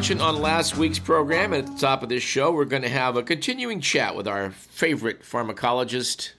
[0.00, 3.16] mentioned on last week's program at the top of this show, we're going to have
[3.16, 6.30] a continuing chat with our favorite pharmacologist,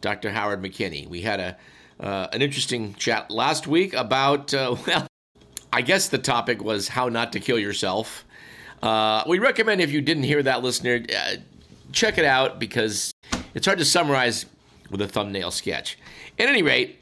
[0.00, 0.32] Dr.
[0.32, 1.08] Howard McKinney.
[1.08, 1.56] We had a
[2.00, 5.06] uh, an interesting chat last week about, uh, well,
[5.72, 8.24] I guess the topic was how not to kill yourself.
[8.82, 11.36] Uh, we recommend if you didn't hear that, listener, uh,
[11.92, 13.14] check it out because
[13.54, 14.46] it's hard to summarize
[14.90, 15.96] with a thumbnail sketch.
[16.40, 17.00] At any rate,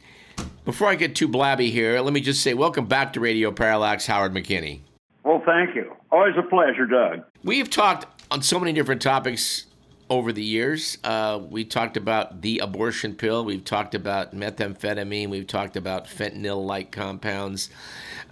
[0.66, 4.04] before I get too blabby here, let me just say welcome back to Radio Parallax,
[4.04, 4.80] Howard McKinney.
[5.38, 5.94] Well, thank you.
[6.10, 7.22] Always a pleasure, Doug.
[7.44, 9.66] We've talked on so many different topics
[10.10, 10.98] over the years.
[11.04, 13.44] Uh, we talked about the abortion pill.
[13.44, 15.28] We've talked about methamphetamine.
[15.28, 17.70] We've talked about fentanyl like compounds.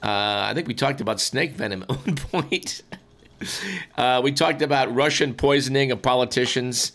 [0.02, 2.82] Uh, I think we talked about snake venom at one point.
[3.96, 6.90] uh, we talked about Russian poisoning of politicians.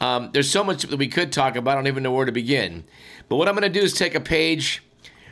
[0.00, 1.72] Um, there's so much that we could talk about.
[1.72, 2.82] I don't even know where to begin.
[3.28, 4.82] But what I'm going to do is take a page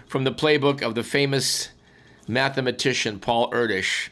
[0.07, 1.71] from the playbook of the famous
[2.29, 4.09] mathematician Paul Erdős,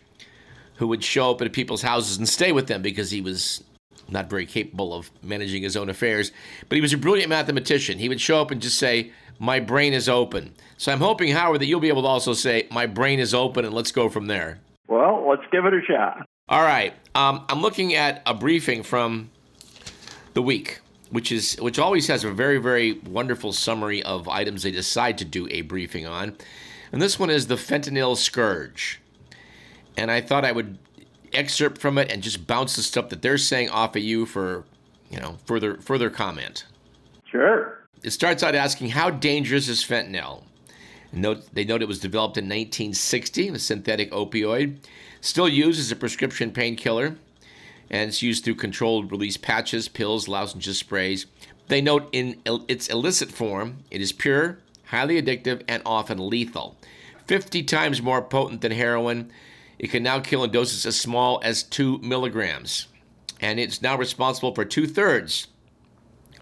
[0.76, 3.62] who would show up at people's houses and stay with them because he was
[4.08, 6.32] not very capable of managing his own affairs.
[6.68, 7.98] But he was a brilliant mathematician.
[7.98, 10.54] He would show up and just say, My brain is open.
[10.76, 13.64] So I'm hoping, Howard, that you'll be able to also say, My brain is open,
[13.64, 14.60] and let's go from there.
[14.88, 16.26] Well, let's give it a shot.
[16.48, 16.92] All right.
[17.14, 19.30] Um, I'm looking at a briefing from
[20.34, 20.80] the week
[21.12, 25.24] which is which always has a very very wonderful summary of items they decide to
[25.24, 26.34] do a briefing on
[26.92, 29.00] and this one is the fentanyl scourge.
[29.96, 30.78] And I thought I would
[31.32, 34.64] excerpt from it and just bounce the stuff that they're saying off of you for,
[35.10, 36.66] you know, further further comment.
[37.24, 37.86] Sure.
[38.02, 40.42] It starts out asking how dangerous is fentanyl?
[41.12, 44.78] Note, they note it was developed in 1960, a synthetic opioid,
[45.20, 47.16] still used as a prescription painkiller,
[47.90, 51.26] and it's used through controlled release patches, pills, lozenges, sprays.
[51.68, 54.58] They note in its illicit form, it is pure,
[54.92, 56.76] highly addictive, and often lethal.
[57.26, 59.32] 50 times more potent than heroin.
[59.78, 62.86] It can now kill in doses as small as 2 milligrams.
[63.40, 65.48] And it's now responsible for two thirds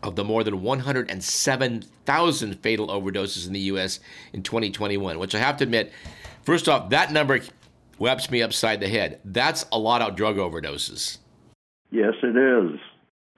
[0.03, 4.01] of the more than 107,000 fatal overdoses in the U.S.
[4.33, 5.93] in 2021, which I have to admit,
[6.43, 7.41] first off, that number
[7.99, 9.21] whaps me upside the head.
[9.25, 11.19] That's a lot of drug overdoses.
[11.91, 12.81] Yes, it is.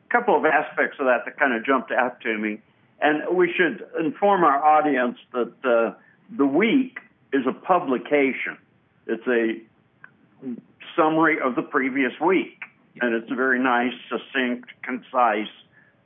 [0.09, 2.61] A couple of aspects of that that kind of jumped out to me.
[3.03, 5.95] And we should inform our audience that uh,
[6.37, 6.99] the week
[7.33, 8.57] is a publication.
[9.09, 9.61] It's a
[10.97, 12.63] summary of the previous week,
[13.01, 15.51] and it's a very nice, succinct, concise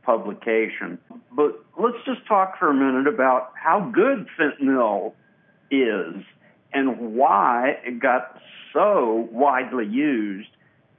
[0.04, 0.98] publication.
[1.32, 5.12] But let's just talk for a minute about how good fentanyl
[5.70, 6.24] is
[6.72, 8.40] and why it got
[8.72, 10.48] so widely used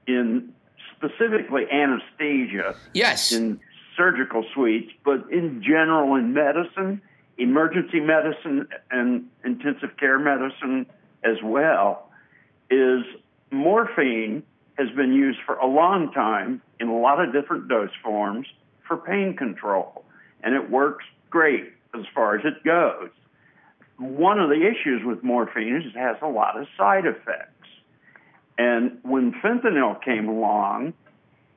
[0.06, 0.54] in
[0.96, 2.76] specifically anesthesia.
[2.94, 3.32] Yes.
[3.32, 3.60] In
[3.98, 7.02] surgical suites, but in general in medicine,
[7.38, 10.86] emergency medicine and intensive care medicine
[11.24, 12.10] as well,
[12.70, 13.04] is
[13.52, 14.44] morphine
[14.78, 18.48] has been used for a long time in a lot of different dose forms
[18.88, 20.06] for pain control,
[20.44, 23.10] and it works great as far as it goes.
[23.98, 27.54] One of the issues with morphine is it has a lot of side effects.
[28.60, 30.94] And when fentanyl came along,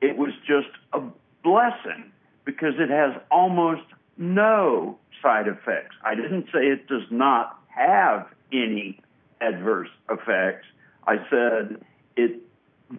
[0.01, 1.01] it was just a
[1.43, 2.11] blessing
[2.45, 3.83] because it has almost
[4.17, 5.95] no side effects.
[6.03, 8.99] I didn't say it does not have any
[9.39, 10.65] adverse effects.
[11.07, 11.83] I said
[12.15, 12.41] it,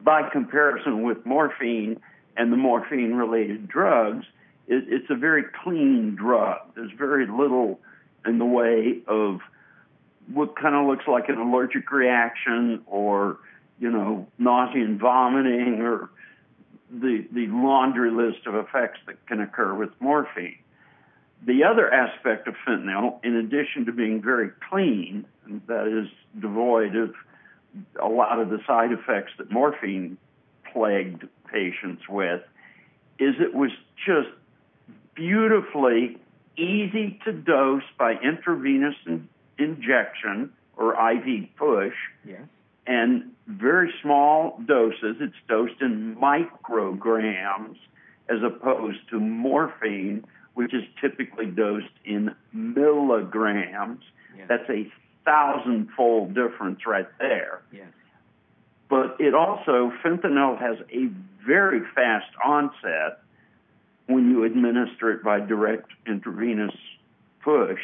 [0.02, 2.00] by comparison with morphine
[2.36, 4.24] and the morphine related drugs,
[4.66, 6.58] it, it's a very clean drug.
[6.74, 7.80] There's very little
[8.26, 9.40] in the way of
[10.32, 13.38] what kind of looks like an allergic reaction or,
[13.78, 16.10] you know, nausea and vomiting or
[16.92, 20.58] the, the laundry list of effects that can occur with morphine.
[21.44, 25.24] The other aspect of fentanyl, in addition to being very clean,
[25.66, 26.08] that is
[26.40, 27.14] devoid of
[28.00, 30.18] a lot of the side effects that morphine
[30.72, 32.42] plagued patients with,
[33.18, 33.70] is it was
[34.06, 34.28] just
[35.14, 36.18] beautifully
[36.56, 39.28] easy to dose by intravenous in-
[39.58, 41.94] injection or IV push.
[42.24, 42.36] Yeah
[42.86, 45.16] and very small doses.
[45.20, 47.76] It's dosed in micrograms
[48.28, 50.24] as opposed to morphine,
[50.54, 54.02] which is typically dosed in milligrams.
[54.36, 54.44] Yeah.
[54.48, 54.90] That's a
[55.24, 57.62] thousandfold difference right there.
[57.72, 57.82] Yeah.
[58.88, 61.08] But it also, fentanyl has a
[61.46, 63.20] very fast onset
[64.06, 66.74] when you administer it by direct intravenous
[67.42, 67.80] push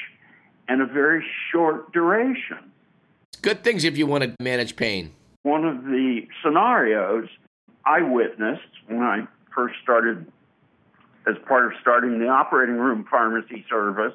[0.69, 2.73] and a very short duration.
[3.41, 5.13] Good things if you want to manage pain.
[5.43, 7.29] One of the scenarios
[7.87, 10.27] I witnessed when I first started,
[11.27, 14.15] as part of starting the operating room pharmacy service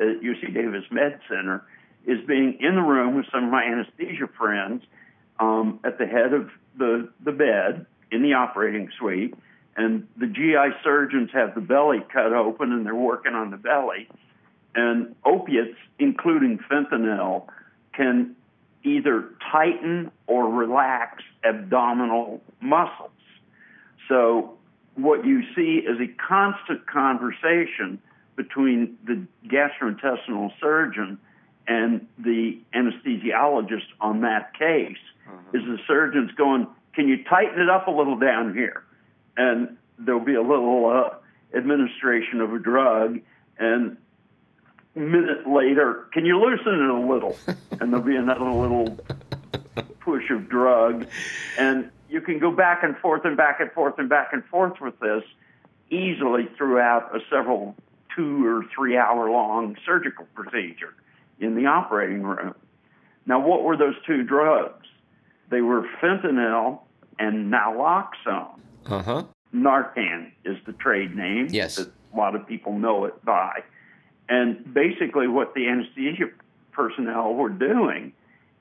[0.00, 1.62] at UC Davis Med Center,
[2.06, 4.82] is being in the room with some of my anesthesia friends
[5.38, 6.48] um, at the head of
[6.78, 9.34] the, the bed in the operating suite,
[9.76, 14.08] and the GI surgeons have the belly cut open and they're working on the belly.
[14.74, 17.46] And opiates, including fentanyl,
[17.94, 18.34] can
[18.84, 23.10] either tighten or relax abdominal muscles.
[24.08, 24.58] So,
[24.94, 28.00] what you see is a constant conversation
[28.36, 31.18] between the gastrointestinal surgeon
[31.66, 34.96] and the anesthesiologist on that case.
[35.26, 35.58] Uh-huh.
[35.58, 38.82] Is the surgeon's going, Can you tighten it up a little down here?
[39.36, 43.20] And there'll be a little uh, administration of a drug,
[43.58, 43.96] and
[44.94, 47.36] minute later, can you loosen it a little?
[47.80, 48.98] and there'll be another little
[50.00, 51.06] push of drug.
[51.58, 54.80] And you can go back and forth and back and forth and back and forth
[54.80, 55.24] with this
[55.90, 57.74] easily throughout a several
[58.14, 60.94] two or three hour long surgical procedure
[61.40, 62.54] in the operating room.
[63.26, 64.86] Now, what were those two drugs?
[65.50, 66.80] They were fentanyl
[67.18, 68.58] and naloxone.
[68.86, 69.24] Uh huh.
[69.54, 71.48] Narcan is the trade name.
[71.50, 71.76] Yes.
[71.76, 73.62] That a lot of people know it by.
[74.28, 76.26] And basically, what the anesthesia
[76.72, 78.12] personnel were doing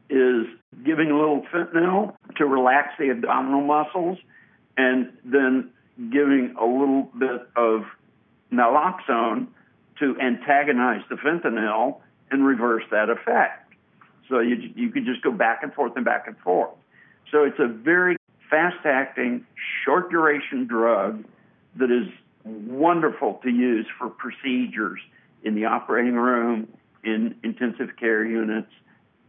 [0.09, 0.45] is
[0.83, 4.17] giving a little fentanyl to relax the abdominal muscles
[4.77, 5.71] and then
[6.09, 7.83] giving a little bit of
[8.51, 9.47] naloxone
[9.99, 11.99] to antagonize the fentanyl
[12.31, 13.73] and reverse that effect.
[14.29, 16.71] So you, you could just go back and forth and back and forth.
[17.31, 18.17] So it's a very
[18.49, 19.45] fast acting,
[19.85, 21.23] short duration drug
[21.77, 22.11] that is
[22.43, 24.99] wonderful to use for procedures
[25.43, 26.67] in the operating room,
[27.03, 28.71] in intensive care units,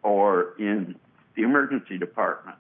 [0.03, 0.97] or in
[1.37, 2.57] the emergency department.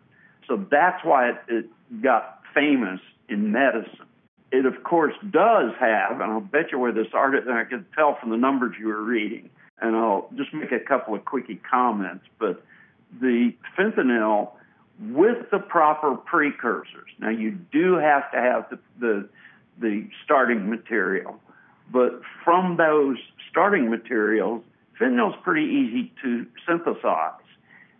[0.49, 4.06] So that's why it, it got famous in medicine.
[4.50, 8.19] It, of course, does have, and I'll bet you where this article, I can tell
[8.20, 9.50] from the numbers you were reading,
[9.81, 12.62] and I'll just make a couple of quickie comments, but
[13.20, 14.50] the fentanyl
[15.00, 17.10] with the proper precursors.
[17.19, 19.28] Now, you do have to have the, the,
[19.81, 21.40] the starting material,
[21.90, 23.17] but from those
[23.50, 24.62] starting materials,
[25.00, 27.40] fentanyl is pretty easy to synthesize.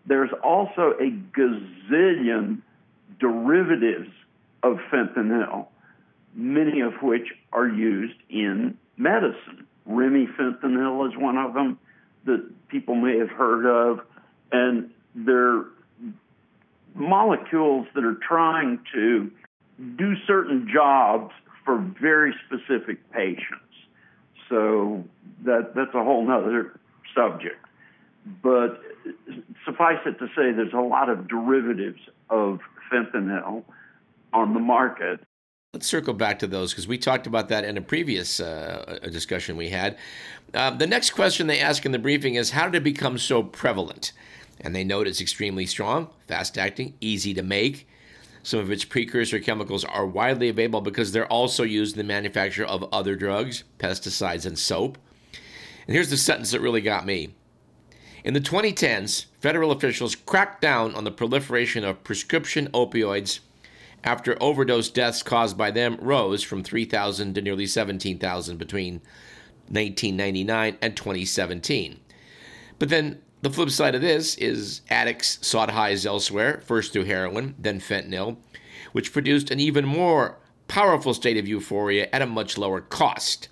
[0.06, 2.62] There's also a gazillion
[3.20, 4.11] derivatives
[4.62, 5.67] of fentanyl,
[6.34, 9.67] many of which are used in medicine.
[9.88, 11.78] Remifentanil is one of them
[12.25, 14.00] that people may have heard of,
[14.52, 15.64] and they're
[16.94, 19.31] molecules that are trying to
[19.96, 21.32] do certain jobs
[21.64, 23.72] for very specific patients.
[24.52, 25.02] So
[25.46, 26.78] that that's a whole other
[27.16, 27.56] subject.
[28.43, 28.82] But
[29.64, 32.60] suffice it to say, there's a lot of derivatives of
[32.93, 33.64] fentanyl
[34.34, 35.20] on the market.
[35.72, 39.56] Let's circle back to those because we talked about that in a previous uh, discussion
[39.56, 39.96] we had.
[40.52, 43.43] Uh, the next question they ask in the briefing is How did it become so
[43.43, 44.12] prevalent?
[44.60, 47.88] And they note it's extremely strong, fast acting, easy to make.
[48.43, 52.64] Some of its precursor chemicals are widely available because they're also used in the manufacture
[52.64, 54.99] of other drugs, pesticides, and soap.
[55.87, 57.35] And here's the sentence that really got me.
[58.25, 63.40] In the 2010s, federal officials cracked down on the proliferation of prescription opioids
[64.05, 68.95] after overdose deaths caused by them rose from 3,000 to nearly 17,000 between
[69.69, 72.00] 1999 and 2017.
[72.78, 77.56] But then the flip side of this is addicts sought highs elsewhere, first through heroin,
[77.58, 78.37] then fentanyl,
[78.92, 83.49] which produced an even more powerful state of euphoria at a much lower cost,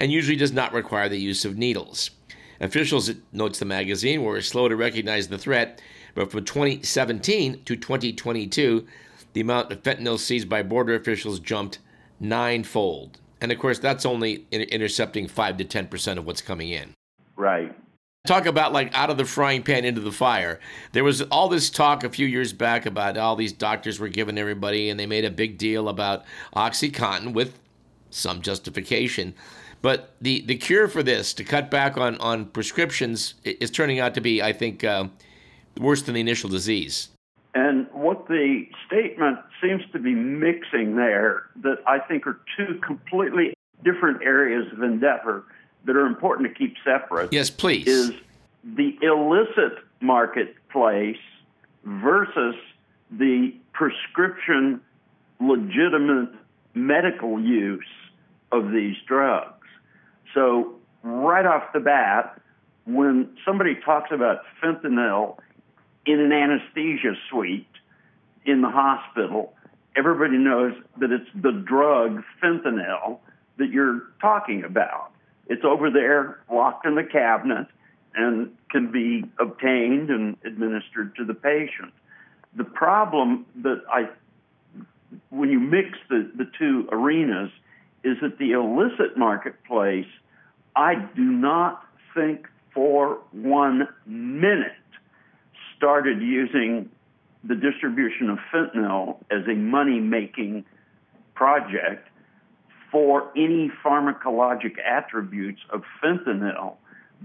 [0.00, 2.10] and usually does not require the use of needles.
[2.58, 5.80] Officials, notes the magazine, were slow to recognize the threat,
[6.14, 8.86] but from 2017 to 2022,
[9.34, 11.80] the amount of fentanyl seized by border officials jumped
[12.18, 13.18] ninefold.
[13.42, 16.94] And of course, that's only intercepting 5 to 10% of what's coming in.
[17.36, 17.77] Right
[18.28, 20.60] talk about like out of the frying pan into the fire.
[20.92, 24.38] There was all this talk a few years back about all these doctors were giving
[24.38, 27.58] everybody, and they made a big deal about OxyContin with
[28.10, 29.34] some justification.
[29.80, 34.14] But the, the cure for this, to cut back on, on prescriptions, is turning out
[34.14, 35.08] to be, I think, uh,
[35.78, 37.08] worse than the initial disease.
[37.54, 43.54] And what the statement seems to be mixing there, that I think are two completely
[43.84, 45.44] different areas of endeavor
[45.84, 47.32] that are important to keep separate.
[47.32, 47.86] Yes, please.
[47.86, 48.12] Is
[48.64, 51.16] the illicit marketplace
[51.84, 52.54] versus
[53.10, 54.80] the prescription
[55.40, 56.30] legitimate
[56.74, 57.86] medical use
[58.52, 59.54] of these drugs.
[60.34, 62.40] So, right off the bat,
[62.86, 65.38] when somebody talks about fentanyl
[66.06, 67.66] in an anesthesia suite
[68.44, 69.54] in the hospital,
[69.96, 73.18] everybody knows that it's the drug fentanyl
[73.58, 75.12] that you're talking about.
[75.48, 77.66] It's over there, locked in the cabinet,
[78.14, 81.92] and can be obtained and administered to the patient.
[82.56, 84.08] The problem that I,
[85.30, 87.50] when you mix the, the two arenas,
[88.04, 90.06] is that the illicit marketplace,
[90.76, 94.72] I do not think for one minute
[95.76, 96.90] started using
[97.44, 100.64] the distribution of fentanyl as a money making
[101.34, 102.08] project
[102.90, 106.76] for any pharmacologic attributes of fentanyl.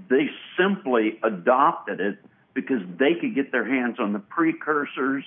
[0.10, 2.17] They simply adopted it
[2.53, 5.24] because they could get their hands on the precursors.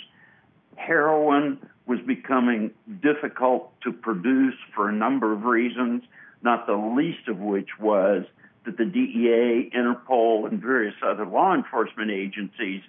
[0.76, 6.02] Heroin was becoming difficult to produce for a number of reasons,
[6.42, 8.24] not the least of which was
[8.64, 12.82] that the DEA, Interpol, and various other law enforcement agencies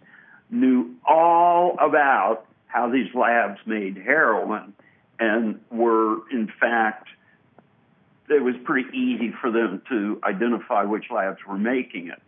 [0.49, 4.73] knew all about how these labs made heroin
[5.19, 7.07] and were, in fact,
[8.29, 12.21] it was pretty easy for them to identify which labs were making it.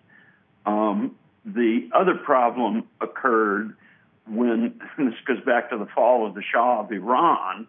[0.65, 1.15] Um,
[1.45, 3.75] the other problem occurred
[4.27, 7.67] when, this goes back to the fall of the Shah of Iran,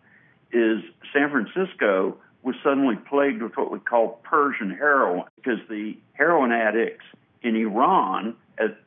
[0.52, 0.82] is
[1.12, 7.04] San Francisco was suddenly plagued with what we call Persian heroin because the heroin addicts
[7.42, 8.78] in Iran at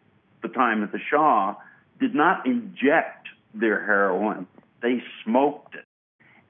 [0.41, 1.55] the time of the Shah
[1.99, 4.47] did not inject their heroin,
[4.81, 5.85] they smoked it.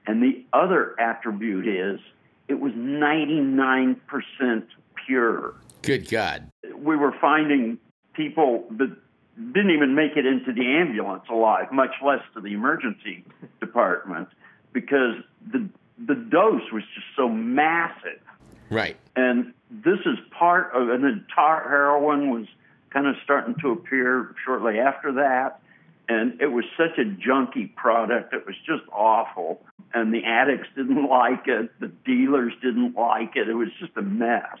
[0.06, 2.00] And the other attribute is
[2.48, 3.96] it was 99%
[5.06, 5.54] pure.
[5.82, 6.50] Good God.
[6.76, 7.78] We were finding
[8.14, 8.96] people that
[9.52, 13.24] didn't even make it into the ambulance alive, much less to the emergency
[13.60, 14.28] department,
[14.72, 15.16] because
[15.50, 18.20] the the dose was just so massive.
[18.70, 18.96] Right.
[19.16, 22.46] And this is part of, and then tar heroin was
[22.90, 25.60] kind of starting to appear shortly after that.
[26.08, 28.34] And it was such a junky product.
[28.34, 29.62] It was just awful.
[29.94, 31.70] And the addicts didn't like it.
[31.80, 33.48] The dealers didn't like it.
[33.48, 34.58] It was just a mess.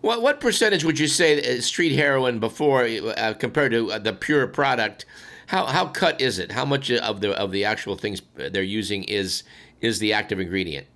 [0.00, 4.46] What, what percentage would you say street heroin before uh, compared to uh, the pure
[4.46, 5.06] product?
[5.46, 6.52] How, how cut is it?
[6.52, 9.44] How much of the of the actual things they're using is
[9.80, 10.86] is the active ingredient?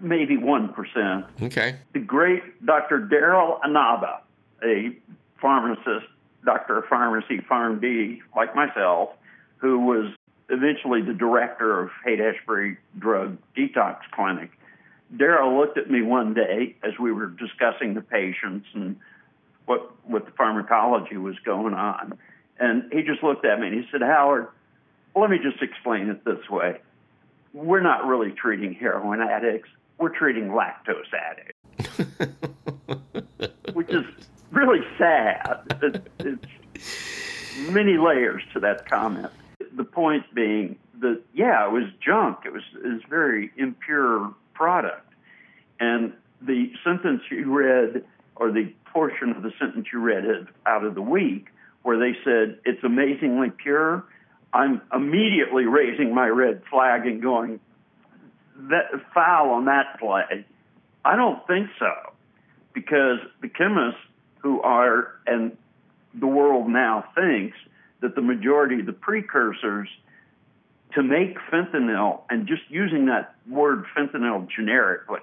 [0.00, 1.26] Maybe one percent.
[1.42, 1.76] Okay.
[1.92, 3.00] The great Dr.
[3.00, 4.22] Daryl Inaba,
[4.62, 4.96] a
[5.40, 6.06] pharmacist,
[6.44, 9.10] doctor of pharmacy, PharmD, like myself,
[9.58, 10.12] who was
[10.52, 14.50] eventually the director of Haight Ashbury Drug Detox Clinic.
[15.16, 18.96] Daryl looked at me one day as we were discussing the patients and
[19.66, 22.18] what what the pharmacology was going on,
[22.58, 24.48] and he just looked at me and he said, "Howard,
[25.16, 26.80] let me just explain it this way.
[27.52, 29.68] We're not really treating heroin addicts.
[29.98, 31.58] We're treating lactose addicts."
[33.74, 34.04] Which is
[34.50, 35.78] really sad.
[35.82, 39.32] It, it's many layers to that comment.
[39.82, 42.46] The point being that yeah, it was junk.
[42.46, 45.12] It was it was very impure product,
[45.80, 48.04] and the sentence you read,
[48.36, 50.22] or the portion of the sentence you read
[50.66, 51.48] out of the week,
[51.82, 54.04] where they said it's amazingly pure.
[54.52, 57.58] I'm immediately raising my red flag and going,
[58.70, 60.44] that foul on that play.
[61.04, 61.92] I don't think so,
[62.72, 63.98] because the chemists
[64.42, 65.56] who are, and
[66.14, 67.56] the world now thinks
[68.02, 69.88] that the majority of the precursors
[70.94, 75.20] to make fentanyl, and just using that word fentanyl generically,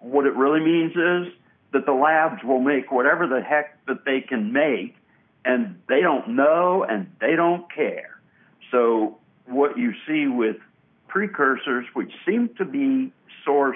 [0.00, 1.32] what it really means is
[1.72, 4.96] that the labs will make whatever the heck that they can make,
[5.44, 8.20] and they don't know and they don't care.
[8.72, 10.56] So, what you see with
[11.08, 13.12] precursors, which seem to be
[13.46, 13.74] sourced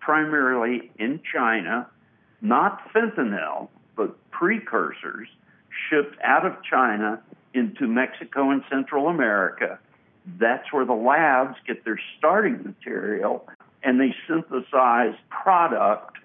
[0.00, 1.88] primarily in China,
[2.40, 5.28] not fentanyl, but precursors
[5.88, 7.22] shipped out of China
[7.54, 9.78] into Mexico and Central America.
[10.38, 13.48] That's where the labs get their starting material
[13.82, 16.16] and they synthesize product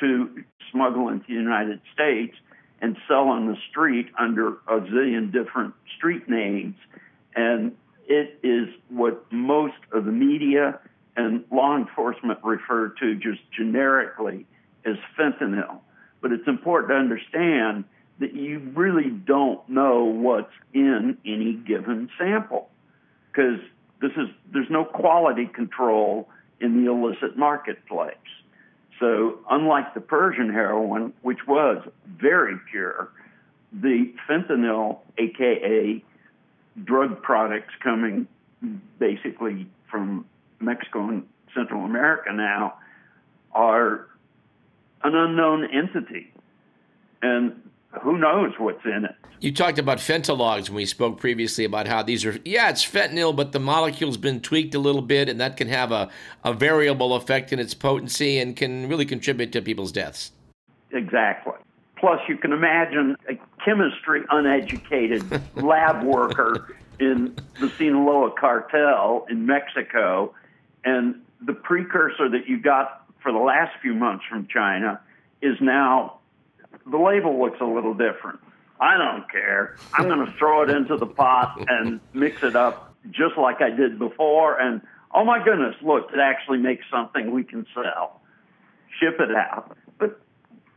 [0.00, 2.36] to smuggle into the United States
[2.80, 6.76] and sell on the street under a zillion different street names.
[7.34, 10.78] And it is what most of the media
[11.16, 14.46] and law enforcement refer to just generically
[14.84, 15.80] as fentanyl.
[16.20, 17.84] But it's important to understand
[18.18, 22.68] that you really don't know what's in any given sample
[23.30, 23.60] because
[24.00, 26.28] this is there's no quality control
[26.60, 28.16] in the illicit marketplace.
[28.98, 33.10] So unlike the Persian heroin, which was very pure,
[33.72, 36.02] the fentanyl, aka
[36.82, 38.26] drug products coming
[38.98, 40.24] basically from
[40.60, 42.74] Mexico and Central America now,
[43.52, 44.06] are
[45.02, 46.32] an unknown entity.
[47.20, 47.62] And
[48.02, 49.14] who knows what's in it.
[49.40, 53.36] You talked about fentanylogs when we spoke previously about how these are, yeah, it's fentanyl,
[53.36, 56.10] but the molecule's been tweaked a little bit, and that can have a,
[56.42, 60.32] a variable effect in its potency and can really contribute to people's deaths.
[60.90, 61.52] Exactly.
[61.96, 65.24] Plus, you can imagine a chemistry uneducated
[65.56, 70.34] lab worker in the Sinaloa cartel in Mexico,
[70.84, 75.00] and the precursor that you got for the last few months from China
[75.42, 76.18] is now
[76.90, 78.40] the label looks a little different.
[78.80, 79.78] I don't care.
[79.94, 83.70] I'm going to throw it into the pot and mix it up just like I
[83.70, 84.60] did before.
[84.60, 84.80] And
[85.14, 88.20] oh my goodness, look, it actually makes something we can sell.
[89.00, 89.76] Ship it out.
[89.98, 90.20] But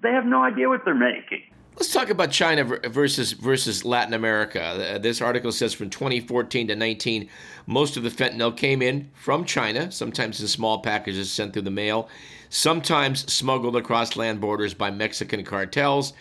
[0.01, 1.43] they have no idea what they're making.
[1.79, 4.99] Let's talk about China versus versus Latin America.
[5.01, 7.29] This article says from 2014 to 19,
[7.67, 11.71] most of the fentanyl came in from China, sometimes in small packages sent through the
[11.71, 12.09] mail,
[12.49, 16.11] sometimes smuggled across land borders by Mexican cartels.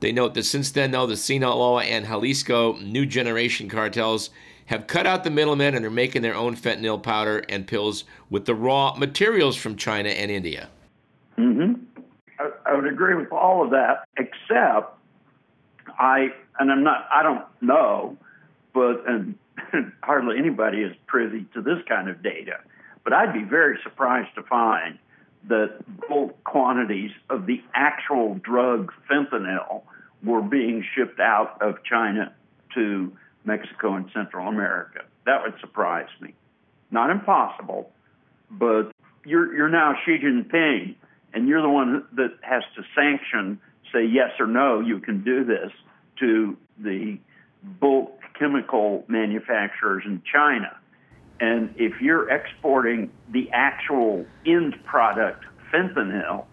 [0.00, 4.30] They note that since then, though, the Sinaloa and Jalisco new generation cartels
[4.66, 8.44] have cut out the middlemen and are making their own fentanyl powder and pills with
[8.44, 10.68] the raw materials from China and India.
[11.38, 11.84] Mm-hmm.
[12.80, 14.96] Would agree with all of that, except
[15.98, 18.16] I, and I'm not, I don't know,
[18.72, 19.34] but, and
[20.02, 22.60] hardly anybody is privy to this kind of data,
[23.04, 24.98] but I'd be very surprised to find
[25.48, 25.74] that
[26.08, 29.82] bulk quantities of the actual drug fentanyl
[30.24, 32.34] were being shipped out of China
[32.76, 33.12] to
[33.44, 35.00] Mexico and Central America.
[35.26, 36.34] That would surprise me.
[36.90, 37.90] Not impossible,
[38.50, 38.90] but
[39.26, 40.94] you're you're now Xi Jinping,
[41.32, 43.60] and you're the one that has to sanction,
[43.92, 45.70] say yes or no, you can do this
[46.18, 47.18] to the
[47.62, 50.76] bulk chemical manufacturers in China.
[51.40, 56.44] And if you're exporting the actual end product, fentanyl,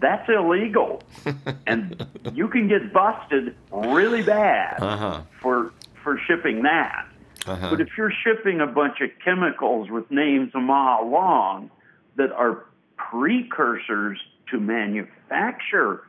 [0.00, 1.02] that's illegal.
[1.66, 5.22] and you can get busted really bad uh-huh.
[5.40, 7.06] for, for shipping that.
[7.46, 7.70] Uh-huh.
[7.70, 11.70] But if you're shipping a bunch of chemicals with names a mile long
[12.16, 12.64] that are
[13.10, 14.18] precursors
[14.50, 16.04] to manufacture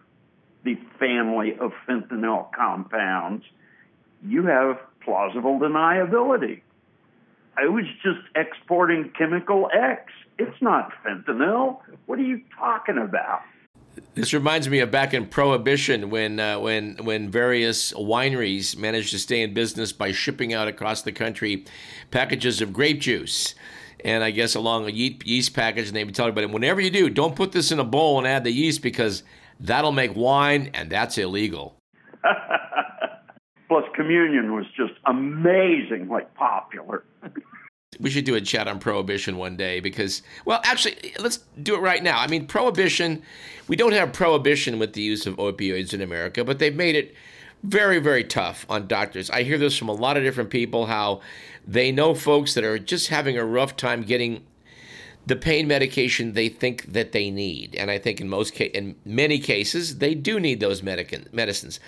[0.63, 3.43] the family of fentanyl compounds,
[4.23, 6.61] you have plausible deniability.
[7.57, 10.11] I was just exporting chemical X.
[10.37, 11.79] It's not fentanyl.
[12.05, 13.41] What are you talking about?
[14.13, 19.19] This reminds me of back in Prohibition when uh, when when various wineries managed to
[19.19, 21.65] stay in business by shipping out across the country
[22.09, 23.53] packages of grape juice.
[24.03, 27.09] And I guess along a yeast package, and they would tell everybody, whenever you do,
[27.09, 29.23] don't put this in a bowl and add the yeast because
[29.59, 31.75] that'll make wine, and that's illegal.
[33.67, 37.03] Plus, communion was just amazingly popular.
[37.99, 41.79] we should do a chat on prohibition one day because, well, actually, let's do it
[41.79, 42.19] right now.
[42.19, 43.21] I mean, prohibition,
[43.67, 47.15] we don't have prohibition with the use of opioids in America, but they've made it
[47.63, 49.29] very, very tough on doctors.
[49.29, 51.21] I hear this from a lot of different people how
[51.67, 54.45] they know folks that are just having a rough time getting
[55.27, 57.75] the pain medication they think that they need.
[57.75, 61.79] And I think in most ca- in many cases, they do need those medic- medicines.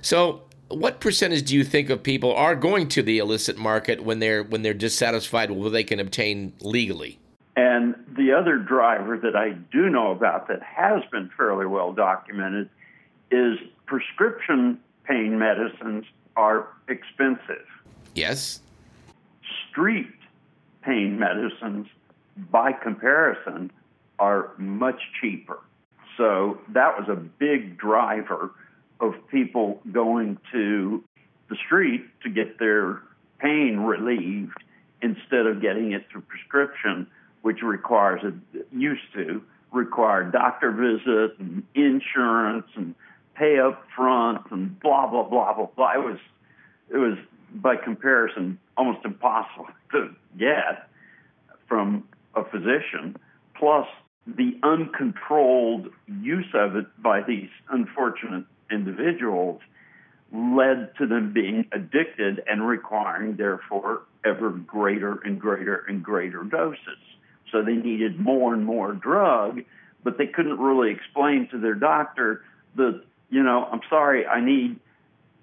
[0.00, 4.20] So what percentage do you think of people are going to the illicit market when
[4.20, 7.18] they're when they're dissatisfied with what they can obtain legally?
[7.56, 12.68] And the other driver that I do know about that has been fairly well documented
[13.30, 16.04] is prescription pain medicines
[16.36, 17.66] are expensive.
[18.14, 18.60] Yes.
[19.70, 20.06] Street
[20.82, 21.86] pain medicines,
[22.50, 23.70] by comparison,
[24.18, 25.58] are much cheaper.
[26.16, 28.52] So that was a big driver
[29.00, 31.02] of people going to
[31.48, 33.02] the street to get their
[33.38, 34.56] pain relieved
[35.02, 37.06] instead of getting it through prescription,
[37.42, 38.32] which requires a
[38.74, 39.42] used to
[39.72, 42.94] require doctor visit and insurance and
[43.38, 45.92] pay up front and blah blah blah blah blah.
[45.94, 46.18] It was
[46.90, 47.18] it was
[47.54, 50.88] by comparison almost impossible to get
[51.68, 53.16] from a physician.
[53.58, 53.86] Plus
[54.26, 59.60] the uncontrolled use of it by these unfortunate individuals
[60.32, 66.98] led to them being addicted and requiring, therefore, ever greater and greater and greater doses.
[67.52, 69.60] So they needed more and more drug,
[70.02, 72.42] but they couldn't really explain to their doctor
[72.74, 74.78] that, you know, I'm sorry, I need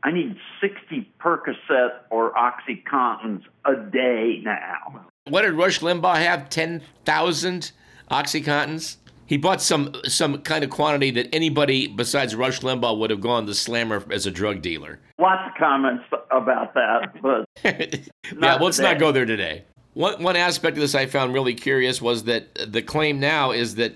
[0.04, 5.06] I need 60 Percocet or OxyContins a day now.
[5.30, 6.50] What did Rush Limbaugh have?
[6.50, 7.72] 10,000
[8.12, 8.98] OxyContins?
[9.26, 13.46] He bought some some kind of quantity that anybody besides Rush Limbaugh would have gone
[13.48, 15.00] to Slammer as a drug dealer.
[15.18, 18.92] Lots of comments about that, but yeah, let's today.
[18.92, 19.64] not go there today.
[19.94, 23.76] One one aspect of this I found really curious was that the claim now is
[23.76, 23.94] that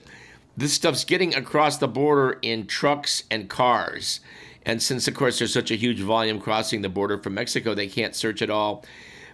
[0.57, 4.19] this stuff's getting across the border in trucks and cars.
[4.65, 7.87] And since, of course, there's such a huge volume crossing the border from Mexico, they
[7.87, 8.83] can't search it all.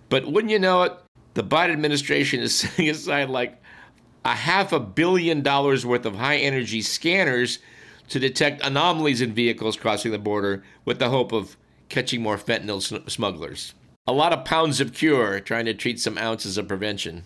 [0.09, 0.93] But wouldn't you know it,
[1.33, 3.59] the Biden administration is setting aside like
[4.25, 7.59] a half a billion dollars worth of high energy scanners
[8.09, 11.57] to detect anomalies in vehicles crossing the border with the hope of
[11.89, 13.73] catching more fentanyl smugglers.
[14.05, 17.23] a lot of pounds of cure trying to treat some ounces of prevention.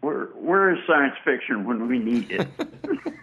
[0.00, 2.48] Where, where is science fiction when we need it?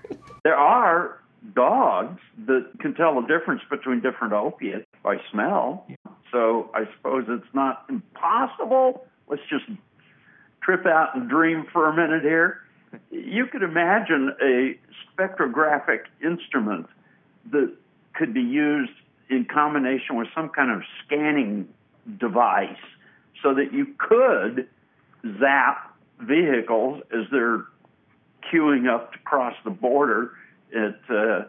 [0.44, 1.20] there are
[1.56, 5.88] dogs that can tell the difference between different opiates by smell.
[6.32, 9.06] So I suppose it's not impossible.
[9.28, 9.66] Let's just
[10.62, 12.62] trip out and dream for a minute here.
[13.10, 14.78] You could imagine a
[15.14, 16.88] spectrographic instrument
[17.52, 17.74] that
[18.14, 18.92] could be used
[19.30, 21.68] in combination with some kind of scanning
[22.20, 22.76] device
[23.42, 24.68] so that you could
[25.40, 27.66] zap vehicles as they're
[28.52, 30.32] queuing up to cross the border
[30.76, 31.44] at uh,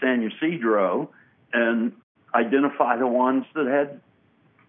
[0.00, 1.10] San Ysidro
[1.52, 1.92] and
[2.34, 4.00] identify the ones that had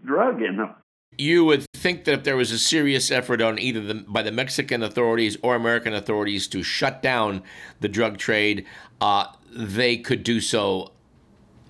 [0.06, 0.74] drug in them.
[1.18, 4.32] You would think that if there was a serious effort on either the, by the
[4.32, 7.42] Mexican authorities or American authorities to shut down
[7.80, 8.66] the drug trade,
[9.02, 10.92] uh, they could do so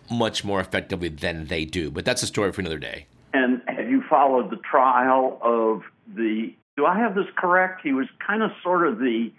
[0.09, 1.91] much more effectively than they do.
[1.91, 3.07] But that's a story for another day.
[3.33, 5.83] And have you followed the trial of
[6.15, 6.53] the?
[6.75, 7.81] Do I have this correct?
[7.83, 9.31] He was kind of sort of the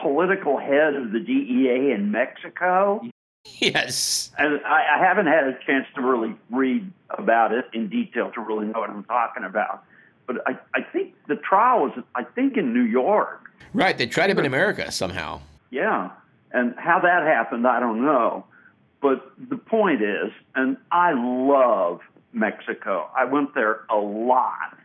[0.00, 3.02] political head of the DEA in Mexico.
[3.44, 4.30] Yes.
[4.38, 8.40] And I, I haven't had a chance to really read about it in detail to
[8.40, 9.84] really know what I'm talking about.
[10.26, 13.50] But I, I think the trial was, I think, in New York.
[13.72, 13.96] Right.
[13.96, 15.40] They tried him in America somehow.
[15.70, 16.10] Yeah.
[16.52, 18.44] And how that happened, I don't know.
[19.00, 22.00] But the point is, and I love
[22.32, 23.08] Mexico.
[23.16, 24.77] I went there a lot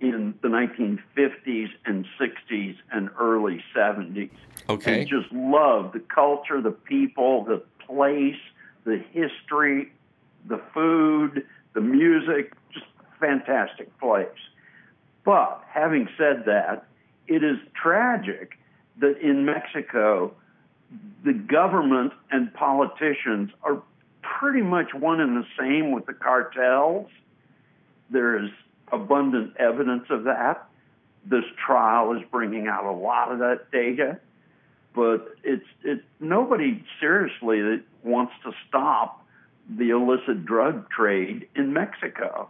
[0.00, 4.30] in the 1950s and 60s and early 70s.
[4.68, 5.00] Okay.
[5.00, 8.36] And just loved the culture, the people, the place,
[8.84, 9.92] the history,
[10.46, 12.86] the food, the music, just
[13.18, 14.28] fantastic place.
[15.24, 16.86] But having said that,
[17.26, 18.58] it is tragic
[18.98, 20.34] that in Mexico,
[21.24, 23.82] the government and politicians are
[24.22, 27.08] pretty much one and the same with the cartels.
[28.10, 28.50] There is
[28.92, 30.68] abundant evidence of that.
[31.24, 34.20] This trial is bringing out a lot of that data,
[34.94, 39.26] but it's it nobody seriously wants to stop
[39.68, 42.48] the illicit drug trade in Mexico.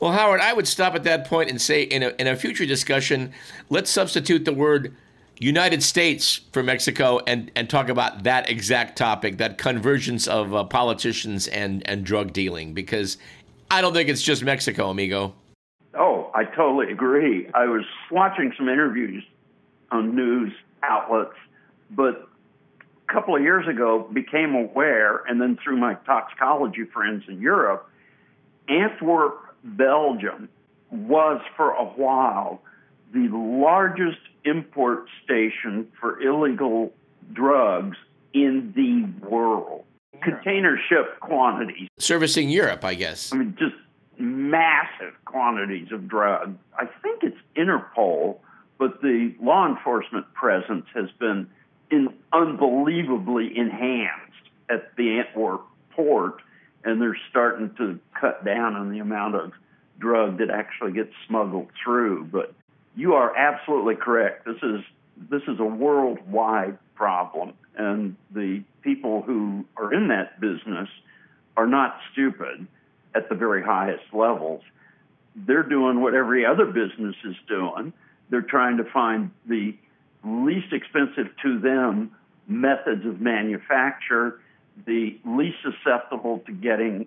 [0.00, 2.66] Well, Howard, I would stop at that point and say in a, in a future
[2.66, 3.32] discussion,
[3.68, 4.96] let's substitute the word
[5.38, 10.64] United States for Mexico and, and talk about that exact topic, that convergence of uh,
[10.64, 13.18] politicians and, and drug dealing, because
[13.70, 15.34] I don't think it's just Mexico, amigo.
[15.94, 17.48] Oh, I totally agree.
[17.54, 19.24] I was watching some interviews
[19.90, 21.36] on news outlets,
[21.90, 22.28] but
[23.08, 27.88] a couple of years ago became aware, and then through my toxicology friends in Europe,
[28.68, 30.48] Antwerp, Belgium
[30.90, 32.62] was for a while
[33.12, 36.92] the largest import station for illegal
[37.32, 37.96] drugs
[38.32, 39.84] in the world.
[40.22, 41.88] Container ship quantities.
[41.98, 43.32] Servicing Europe, I guess.
[43.32, 43.74] I mean, just
[44.18, 46.56] massive quantities of drugs.
[46.78, 48.38] I think it's Interpol,
[48.78, 51.48] but the law enforcement presence has been
[51.90, 54.32] in, unbelievably enhanced
[54.70, 56.40] at the Antwerp port,
[56.84, 59.52] and they're starting to cut down on the amount of
[59.98, 62.24] drug that actually gets smuggled through.
[62.24, 62.54] But
[62.96, 64.44] you are absolutely correct.
[64.44, 64.80] This is
[65.30, 70.88] this is a worldwide problem, and the people who are in that business
[71.56, 72.66] are not stupid
[73.14, 74.62] at the very highest levels.
[75.36, 77.92] They're doing what every other business is doing.
[78.30, 79.76] They're trying to find the
[80.24, 82.12] least expensive to them
[82.46, 84.40] methods of manufacture,
[84.86, 87.06] the least susceptible to getting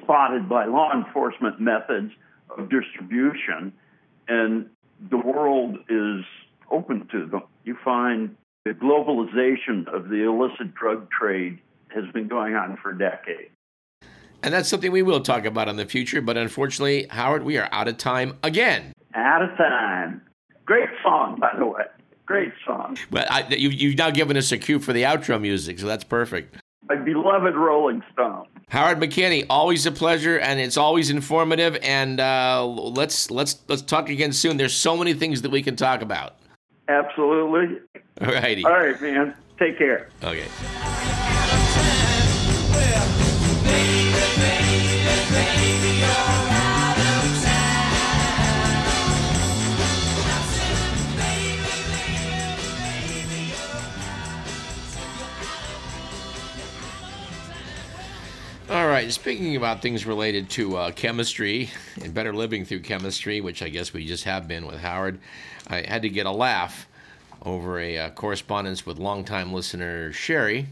[0.00, 2.12] spotted by law enforcement methods
[2.56, 3.72] of distribution.
[4.28, 4.68] And
[5.10, 6.24] the world is
[6.70, 7.42] open to them.
[7.64, 13.50] You find the globalization of the illicit drug trade has been going on for decades.
[14.42, 16.20] And that's something we will talk about in the future.
[16.20, 18.92] But unfortunately, Howard, we are out of time again.
[19.14, 20.22] Out of time.
[20.64, 21.84] Great song, by the way.
[22.26, 22.96] Great song.
[23.10, 26.04] Well, I, you, you've now given us a cue for the outro music, so that's
[26.04, 26.56] perfect.
[26.88, 28.46] My beloved Rolling Stone.
[28.68, 31.76] Howard McKinney, always a pleasure, and it's always informative.
[31.82, 34.56] And uh, let's let's let's talk again soon.
[34.56, 36.36] There's so many things that we can talk about.
[36.92, 37.78] Absolutely.
[38.20, 38.64] All righty.
[38.64, 39.34] All right, man.
[39.58, 40.08] Take care.
[40.22, 40.48] Okay.
[58.72, 61.68] All right, speaking about things related to uh, chemistry
[62.02, 65.18] and better living through chemistry, which I guess we just have been with Howard,
[65.68, 66.88] I had to get a laugh
[67.44, 70.68] over a uh, correspondence with longtime listener Sherry,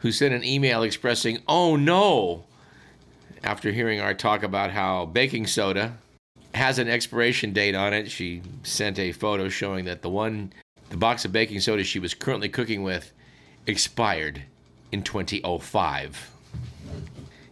[0.00, 2.44] who sent an email expressing, oh no,
[3.42, 5.96] after hearing our talk about how baking soda
[6.54, 8.10] has an expiration date on it.
[8.10, 10.52] She sent a photo showing that the one,
[10.90, 13.10] the box of baking soda she was currently cooking with,
[13.66, 14.42] expired
[14.92, 16.31] in 2005.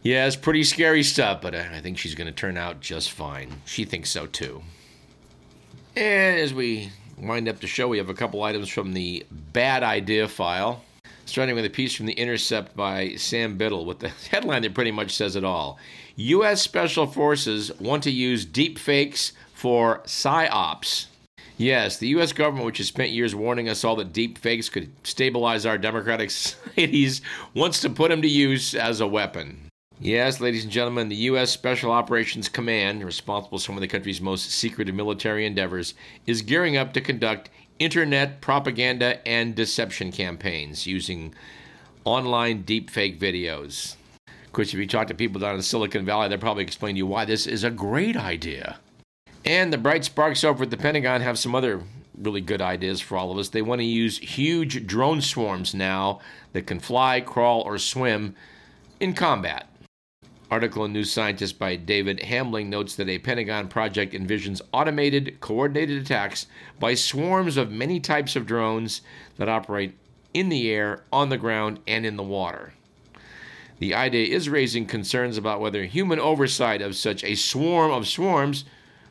[0.03, 3.61] Yeah, it's pretty scary stuff, but I think she's going to turn out just fine.
[3.67, 4.63] She thinks so too.
[5.95, 9.83] And as we wind up the show, we have a couple items from the bad
[9.83, 10.85] idea file.
[11.27, 14.91] Starting with a piece from The Intercept by Sam Biddle with the headline that pretty
[14.91, 15.79] much says it all.
[16.17, 16.63] U.S.
[16.63, 21.07] Special Forces want to use deep fakes for psyops.
[21.59, 22.33] Yes, the U.S.
[22.33, 26.31] government, which has spent years warning us all that deep fakes could stabilize our democratic
[26.31, 27.21] societies,
[27.53, 29.70] wants to put them to use as a weapon.
[30.03, 31.51] Yes, ladies and gentlemen, the U.S.
[31.51, 35.93] Special Operations Command, responsible for some of the country's most secretive military endeavors,
[36.27, 41.35] is gearing up to conduct internet propaganda and deception campaigns using
[42.07, 43.97] online deepfake videos.
[44.47, 46.99] Of course, if you talk to people down in Silicon Valley, they'll probably explain to
[47.01, 48.79] you why this is a great idea.
[49.45, 51.83] And the bright sparks over at the Pentagon have some other
[52.17, 53.51] really good ideas for all of us.
[53.51, 56.21] They want to use huge drone swarms now
[56.55, 58.35] that can fly, crawl, or swim
[58.99, 59.67] in combat.
[60.51, 66.03] Article in New Scientist by David Hambling notes that a Pentagon project envisions automated, coordinated
[66.03, 66.47] attacks
[66.81, 69.03] by swarms of many types of drones
[69.37, 69.97] that operate
[70.35, 72.73] in the air, on the ground, and in the water.
[73.79, 78.65] The idea is raising concerns about whether human oversight of such a swarm of swarms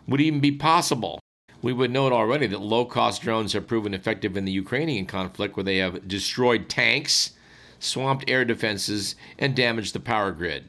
[0.08, 1.20] would even be possible.
[1.62, 5.56] We would note already that low cost drones have proven effective in the Ukrainian conflict,
[5.56, 7.32] where they have destroyed tanks,
[7.80, 10.66] swamped air defenses, and damaged the power grid.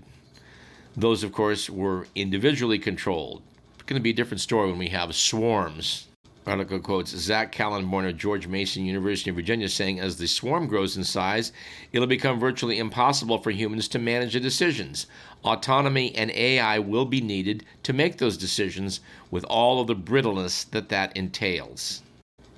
[0.96, 3.42] Those, of course, were individually controlled.
[3.74, 6.08] It's going to be a different story when we have swarms.
[6.46, 10.96] Article quotes Zach Kallenborn of George Mason University of Virginia saying, as the swarm grows
[10.96, 11.52] in size,
[11.92, 15.06] it'll become virtually impossible for humans to manage the decisions.
[15.44, 19.00] Autonomy and AI will be needed to make those decisions
[19.30, 22.02] with all of the brittleness that that entails.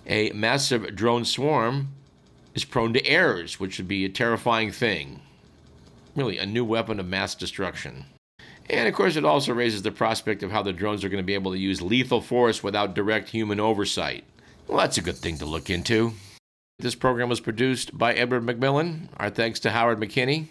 [0.06, 1.88] A massive drone swarm
[2.54, 5.20] is prone to errors, which would be a terrifying thing.
[6.14, 8.04] Really, a new weapon of mass destruction.
[8.70, 11.26] And of course, it also raises the prospect of how the drones are going to
[11.26, 14.24] be able to use lethal force without direct human oversight.
[14.66, 16.14] Well, that's a good thing to look into.
[16.78, 19.08] This program was produced by Edward McMillan.
[19.16, 20.48] Our thanks to Howard McKinney.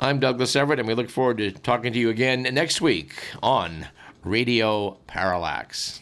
[0.00, 3.86] I'm Douglas Everett, and we look forward to talking to you again next week on
[4.24, 6.00] Radio Parallax.